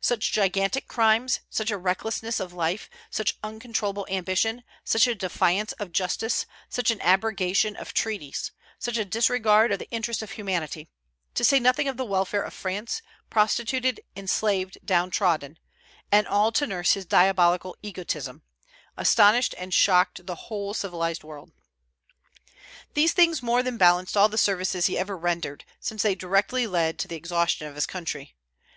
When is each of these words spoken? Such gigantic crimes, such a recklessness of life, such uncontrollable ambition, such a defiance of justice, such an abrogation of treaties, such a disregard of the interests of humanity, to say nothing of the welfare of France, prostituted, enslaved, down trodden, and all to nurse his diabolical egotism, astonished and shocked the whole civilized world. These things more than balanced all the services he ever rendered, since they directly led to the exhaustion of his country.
Such 0.00 0.32
gigantic 0.32 0.88
crimes, 0.88 1.38
such 1.48 1.70
a 1.70 1.78
recklessness 1.78 2.40
of 2.40 2.52
life, 2.52 2.90
such 3.08 3.38
uncontrollable 3.44 4.04
ambition, 4.10 4.64
such 4.82 5.06
a 5.06 5.14
defiance 5.14 5.70
of 5.74 5.92
justice, 5.92 6.44
such 6.68 6.90
an 6.90 7.00
abrogation 7.02 7.76
of 7.76 7.94
treaties, 7.94 8.50
such 8.80 8.96
a 8.96 9.04
disregard 9.04 9.70
of 9.70 9.78
the 9.78 9.88
interests 9.92 10.24
of 10.24 10.32
humanity, 10.32 10.88
to 11.34 11.44
say 11.44 11.60
nothing 11.60 11.86
of 11.86 11.96
the 11.96 12.04
welfare 12.04 12.42
of 12.42 12.52
France, 12.52 13.00
prostituted, 13.30 14.00
enslaved, 14.16 14.76
down 14.84 15.08
trodden, 15.08 15.56
and 16.10 16.26
all 16.26 16.50
to 16.50 16.66
nurse 16.66 16.94
his 16.94 17.06
diabolical 17.06 17.76
egotism, 17.80 18.42
astonished 18.96 19.54
and 19.56 19.72
shocked 19.72 20.26
the 20.26 20.34
whole 20.50 20.74
civilized 20.74 21.22
world. 21.22 21.52
These 22.94 23.12
things 23.12 23.40
more 23.40 23.62
than 23.62 23.76
balanced 23.76 24.16
all 24.16 24.28
the 24.28 24.36
services 24.36 24.86
he 24.86 24.98
ever 24.98 25.16
rendered, 25.16 25.64
since 25.78 26.02
they 26.02 26.16
directly 26.16 26.66
led 26.66 26.98
to 26.98 27.06
the 27.06 27.14
exhaustion 27.14 27.68
of 27.68 27.76
his 27.76 27.86
country. 27.86 28.34